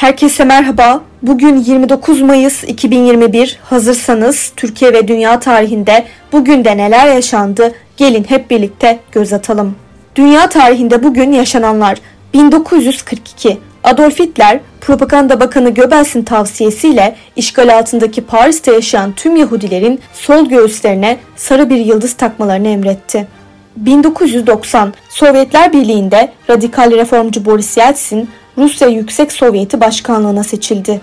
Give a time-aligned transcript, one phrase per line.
[0.00, 1.02] Herkese merhaba.
[1.22, 3.58] Bugün 29 Mayıs 2021.
[3.62, 7.72] Hazırsanız Türkiye ve dünya tarihinde bugün de neler yaşandı?
[7.96, 9.76] Gelin hep birlikte göz atalım.
[10.16, 11.98] Dünya tarihinde bugün yaşananlar
[12.34, 21.18] 1942 Adolf Hitler, Propaganda Bakanı Göbels'in tavsiyesiyle işgal altındaki Paris'te yaşayan tüm Yahudilerin sol göğüslerine
[21.36, 23.26] sarı bir yıldız takmalarını emretti.
[23.76, 28.28] 1990 Sovyetler Birliği'nde radikal reformcu Boris Yeltsin
[28.60, 31.00] Rusya Yüksek Sovyeti Başkanlığına seçildi.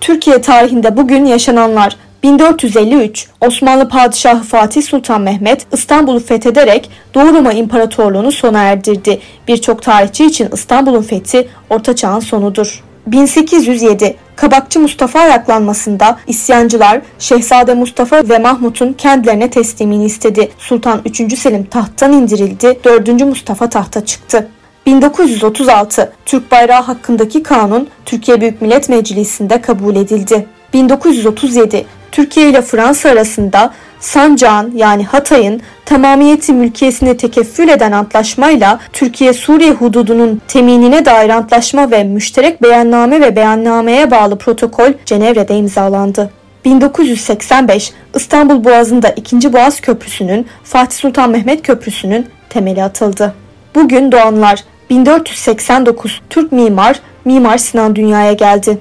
[0.00, 8.32] Türkiye tarihinde bugün yaşananlar 1453 Osmanlı Padişahı Fatih Sultan Mehmet İstanbul'u fethederek Doğu Roma İmparatorluğunu
[8.32, 9.20] sona erdirdi.
[9.48, 12.84] Birçok tarihçi için İstanbul'un fethi Orta Çağ'ın sonudur.
[13.06, 20.50] 1807 Kabakçı Mustafa ayaklanmasında isyancılar Şehzade Mustafa ve Mahmut'un kendilerine teslimini istedi.
[20.58, 21.38] Sultan 3.
[21.38, 23.08] Selim tahttan indirildi, 4.
[23.08, 24.48] Mustafa tahta çıktı.
[24.86, 30.46] 1936 Türk bayrağı hakkındaki kanun Türkiye Büyük Millet Meclisi'nde kabul edildi.
[30.74, 40.40] 1937 Türkiye ile Fransa arasında Sancak'ın yani Hatay'ın tamamiyeti mülkiyesini tekeffül eden antlaşmayla Türkiye-Suriye hududunun
[40.48, 46.30] teminine dair antlaşma ve müşterek beyanname ve beyannameye bağlı protokol Cenevre'de imzalandı.
[46.64, 49.52] 1985 İstanbul Boğazı'nda 2.
[49.52, 53.34] Boğaz Köprüsü'nün Fatih Sultan Mehmet Köprüsü'nün temeli atıldı.
[53.74, 58.78] Bugün doğanlar 1489 Türk mimar Mimar Sinan dünyaya geldi.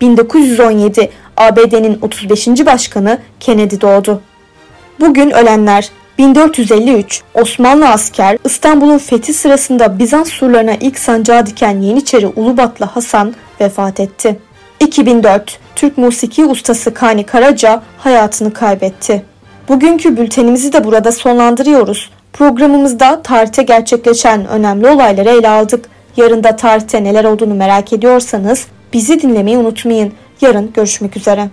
[0.00, 2.48] 1917 ABD'nin 35.
[2.48, 4.22] başkanı Kennedy doğdu.
[5.00, 12.86] Bugün ölenler 1453 Osmanlı asker İstanbul'un fethi sırasında Bizans surlarına ilk sancağı diken Yeniçeri Ulubatlı
[12.86, 14.38] Hasan vefat etti.
[14.80, 19.24] 2004 Türk musiki ustası Kani Karaca hayatını kaybetti.
[19.68, 22.10] Bugünkü bültenimizi de burada sonlandırıyoruz.
[22.32, 25.84] Programımızda tarihte gerçekleşen önemli olayları ele aldık.
[26.16, 30.12] Yarın da tarihte neler olduğunu merak ediyorsanız bizi dinlemeyi unutmayın.
[30.40, 31.48] Yarın görüşmek üzere.